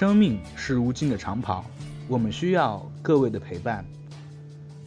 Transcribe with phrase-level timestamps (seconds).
[0.00, 1.62] 生命是无尽的长跑，
[2.08, 3.84] 我们需要各位的陪伴。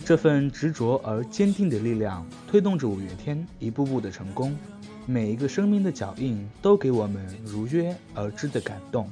[0.03, 4.57] 这份执着而坚定的力量，推动着五月天一步步的成功。
[5.05, 9.07] 每一个生命的脚印，都给我们如约而至的感动。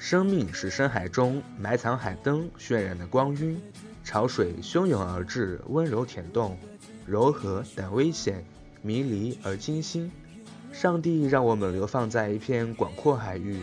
[0.00, 3.56] 生命是深海中埋藏海灯渲染的光晕，
[4.02, 6.58] 潮水汹涌而至，温柔舔动，
[7.06, 8.44] 柔和但危险，
[8.82, 10.10] 迷离而惊心。
[10.72, 13.58] 上帝让我们流放在一片广阔海域。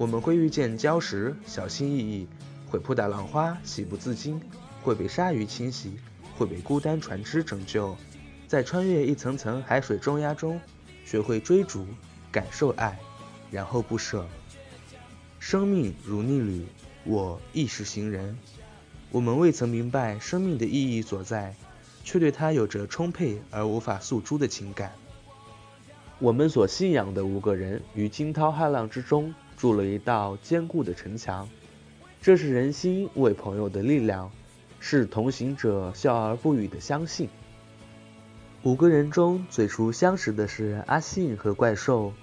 [0.00, 2.26] 我们会遇见礁石，小心翼翼；
[2.70, 4.40] 会扑打浪花，喜不自禁；
[4.82, 5.98] 会被鲨鱼侵袭，
[6.38, 7.94] 会被孤单船只拯救。
[8.48, 10.58] 在穿越一层层海水重压中，
[11.04, 11.86] 学会追逐，
[12.32, 12.98] 感受爱，
[13.50, 14.26] 然后不舍。
[15.38, 16.64] 生命如逆旅，
[17.04, 18.38] 我亦是行人。
[19.10, 21.54] 我们未曾明白生命的意义所在，
[22.04, 24.92] 却对它有着充沛而无法诉诸的情感。
[26.18, 29.34] 我们所信仰的五个人，于惊涛骇浪之中。
[29.60, 31.46] 筑了一道坚固的城墙，
[32.22, 34.30] 这是人心为朋友的力量，
[34.78, 37.28] 是同行者笑而不语的相信。
[38.62, 42.14] 五个人中最初相识的是阿信和怪兽，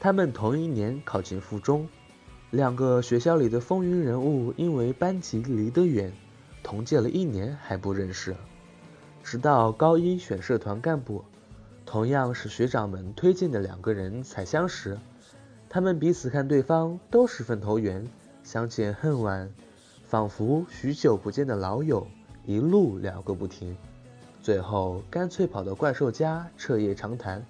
[0.00, 1.86] 他们同一年考进附中，
[2.50, 6.10] 两个学校里的风云人物，因为班级离得远，
[6.62, 8.34] 同届了一年还不认识，
[9.22, 11.26] 直到高一选社团干部，
[11.84, 14.98] 同样是学长们推荐的两个人才相识。
[15.72, 18.04] 他们彼此看对方都十分投缘，
[18.42, 19.48] 相见恨晚，
[20.04, 22.08] 仿佛许久不见的老友，
[22.44, 23.76] 一路聊个不停。
[24.42, 27.46] 最后干脆跑到怪兽家彻夜长谈。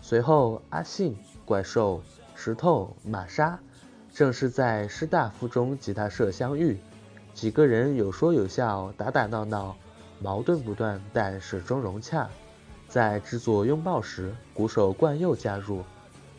[0.00, 2.02] 随后阿信、怪兽、
[2.34, 3.60] 石头、玛莎，
[4.12, 6.76] 正是在师大附中吉他社相遇，
[7.32, 9.76] 几个人有说有笑，打打闹闹，
[10.20, 12.28] 矛盾不断，但始终融洽。
[12.88, 15.84] 在制作拥抱时，鼓手冠佑加入。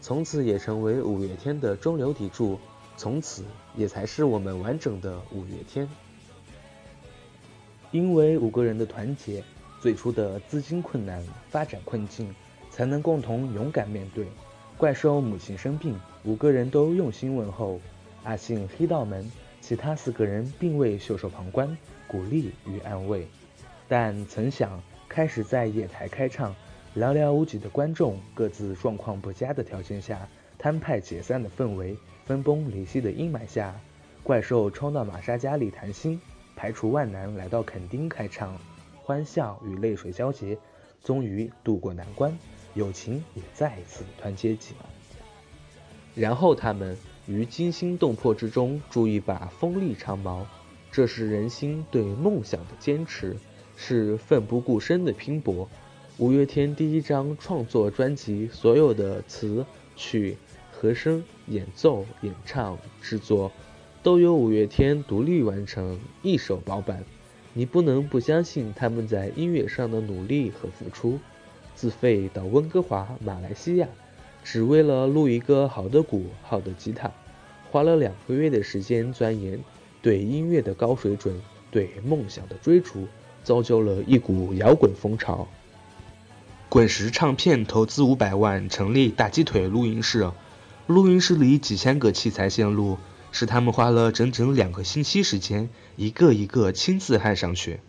[0.04, 2.60] 从此也成为五月天的中流砥柱，
[2.98, 5.88] 从此也才是我们完整的五月天。
[7.92, 9.42] 因为五个人的团结，
[9.80, 12.36] 最初的资金困难、发展困境，
[12.70, 14.28] 才能共同勇敢面对。
[14.78, 17.80] 怪兽母亲生病，五个人都用心问候。
[18.26, 19.32] 阿信黑道门，
[19.62, 21.78] 其他四个人并未袖手旁观，
[22.08, 23.26] 鼓励与安慰。
[23.88, 26.54] 但曾想，开始在野台开唱。
[26.96, 30.28] 寥寥无几的观众，各自状况不佳的条件下，
[30.60, 33.74] 摊派解散的氛围，分崩离析的阴霾下，
[34.22, 36.22] 怪兽冲到玛莎家里谈心，
[36.56, 38.56] 排除万难来到垦丁开唱，
[39.02, 40.56] 欢笑与泪水交结，
[41.04, 42.38] 终于渡过难关，
[42.76, 44.86] 友情也再一次团结起来。
[46.14, 46.96] 然后他们
[47.26, 50.46] 于惊心动魄之中铸一把锋利长矛，
[50.92, 53.36] 这是人心对梦想的坚持，
[53.76, 55.68] 是奋不顾身的拼搏。
[56.20, 59.66] 五月天第一张创作专辑，所有的词
[59.96, 60.38] 曲、
[60.72, 63.52] 和声、演奏、演唱、制作，
[64.04, 67.04] 都由五月天独立完成，一手包办。
[67.54, 71.18] 你不能不相信他们在音乐上的努力和付出，
[71.74, 73.88] 自费到温哥华、马来西亚，
[74.44, 77.12] 只为了录一个好的鼓、好的吉他，
[77.72, 79.60] 花了两个月的时间钻研，
[80.04, 81.42] 对音乐的高水准，
[81.72, 83.08] 对梦想的追逐，
[83.44, 85.48] 造就了一股摇滚风潮。
[86.74, 90.32] 滚石唱片投资五百万成立大鸡腿录音室，
[90.88, 92.98] 录音室里几千个器材线路，
[93.32, 97.80] 是他们花了整整两个星期时间，一个一个亲自焊上去。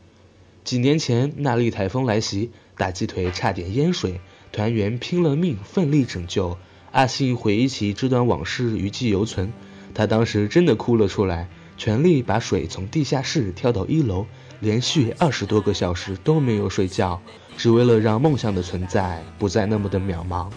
[0.65, 4.21] 几年前那莉台风来袭，大鸡腿差点淹水，
[4.53, 6.59] 团员拼了命奋力拯救。
[6.93, 9.51] 阿信回忆起这段往事，余悸犹存。
[9.95, 11.49] 他当时真的哭了出来，
[11.79, 14.27] 全力把水从地下室挑到一楼，
[14.61, 17.21] 连续二十多个小时都没有睡觉。
[17.57, 20.51] 只为了让梦想的存在不再那么的渺茫。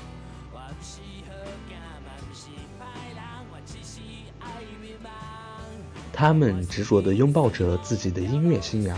[6.12, 8.98] 他们执着地拥抱着自己的音乐信仰，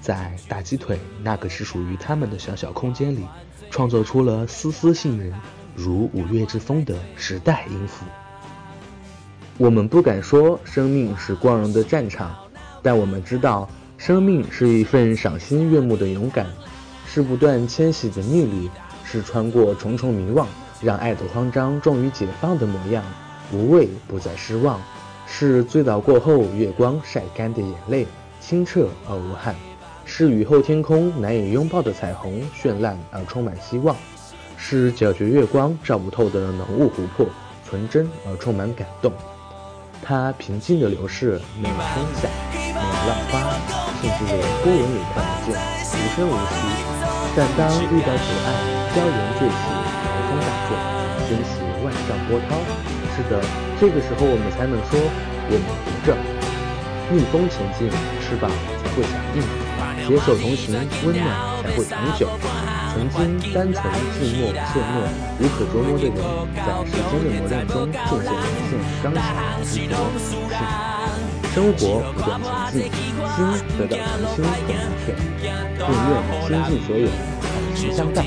[0.00, 3.24] 在大鸡腿那个是属于他们的小小空间里，
[3.70, 5.32] 创作出了丝丝信任，
[5.76, 8.04] 如五月之风的时代音符。
[9.56, 12.36] 我们不敢说生命是光荣的战场，
[12.82, 16.46] 但我们知道，生命是一份赏心悦目的勇敢。
[17.08, 18.68] 是不断迁徙的逆旅，
[19.02, 20.44] 是穿过重重迷惘，
[20.82, 23.02] 让爱的慌张终于解放的模样。
[23.50, 24.78] 无畏不再失望，
[25.26, 28.06] 是醉倒过后月光晒干的眼泪，
[28.38, 29.54] 清澈而无憾。
[30.04, 33.96] 是雨后天空难以拥抱的彩虹，绚烂而充满希望。
[34.58, 37.26] 是皎洁月光照不透的浓雾湖泊，
[37.66, 39.10] 纯真而充满感动。
[40.02, 43.75] 它平静的流逝，没有声响，没有浪花，
[44.06, 45.58] 甚至连波纹也看不见，
[45.90, 46.62] 无声无息。
[47.34, 48.48] 但当遇到阻碍，
[48.94, 49.66] 礁岩坠起，
[50.02, 50.70] 台风大作，
[51.26, 51.50] 掀起
[51.82, 52.50] 万丈波涛，
[53.16, 53.42] 是的，
[53.80, 54.94] 这个时候我们才能说
[55.50, 56.14] 我们活着。
[57.10, 57.90] 逆风前进，
[58.22, 58.48] 翅膀
[58.78, 59.42] 才会强硬；
[60.06, 61.26] 携手同行，温暖
[61.62, 62.30] 才会长久。
[62.94, 63.82] 曾经单纯、
[64.14, 65.02] 寂寞、怯懦、
[65.38, 66.06] 无可捉摸的。
[66.06, 66.14] 人，
[66.54, 67.26] 在时间的。
[67.26, 68.30] 磨练中，渐渐
[68.70, 69.18] 呈现刚强、
[69.66, 70.54] 执着、自信。
[71.54, 72.28] 生活不断
[72.70, 73.05] 前进，
[73.36, 73.44] 心
[73.76, 73.92] 得到
[74.34, 74.48] 心疼的
[75.42, 76.08] 甜，更愿
[76.48, 77.08] 倾尽所有，与
[77.74, 78.24] 你相伴。